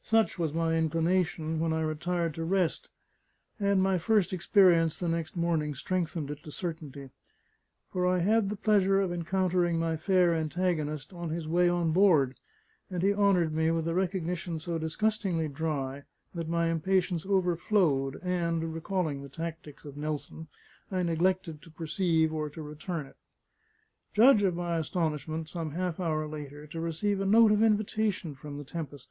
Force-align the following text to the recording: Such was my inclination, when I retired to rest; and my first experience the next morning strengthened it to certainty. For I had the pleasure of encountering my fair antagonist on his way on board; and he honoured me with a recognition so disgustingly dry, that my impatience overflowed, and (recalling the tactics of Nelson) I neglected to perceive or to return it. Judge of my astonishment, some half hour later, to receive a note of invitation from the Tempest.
Such 0.00 0.38
was 0.38 0.54
my 0.54 0.74
inclination, 0.74 1.60
when 1.60 1.74
I 1.74 1.82
retired 1.82 2.32
to 2.36 2.44
rest; 2.46 2.88
and 3.60 3.82
my 3.82 3.98
first 3.98 4.32
experience 4.32 4.98
the 4.98 5.06
next 5.06 5.36
morning 5.36 5.74
strengthened 5.74 6.30
it 6.30 6.42
to 6.44 6.50
certainty. 6.50 7.10
For 7.92 8.06
I 8.06 8.20
had 8.20 8.48
the 8.48 8.56
pleasure 8.56 9.02
of 9.02 9.12
encountering 9.12 9.78
my 9.78 9.98
fair 9.98 10.34
antagonist 10.34 11.12
on 11.12 11.28
his 11.28 11.46
way 11.46 11.68
on 11.68 11.92
board; 11.92 12.36
and 12.90 13.02
he 13.02 13.12
honoured 13.12 13.52
me 13.52 13.70
with 13.70 13.86
a 13.86 13.92
recognition 13.92 14.58
so 14.58 14.78
disgustingly 14.78 15.46
dry, 15.46 16.04
that 16.34 16.48
my 16.48 16.68
impatience 16.70 17.26
overflowed, 17.26 18.18
and 18.22 18.72
(recalling 18.72 19.20
the 19.20 19.28
tactics 19.28 19.84
of 19.84 19.98
Nelson) 19.98 20.48
I 20.90 21.02
neglected 21.02 21.60
to 21.60 21.70
perceive 21.70 22.32
or 22.32 22.48
to 22.48 22.62
return 22.62 23.04
it. 23.04 23.16
Judge 24.14 24.42
of 24.42 24.56
my 24.56 24.78
astonishment, 24.78 25.50
some 25.50 25.72
half 25.72 26.00
hour 26.00 26.26
later, 26.26 26.66
to 26.68 26.80
receive 26.80 27.20
a 27.20 27.26
note 27.26 27.52
of 27.52 27.62
invitation 27.62 28.34
from 28.34 28.56
the 28.56 28.64
Tempest. 28.64 29.08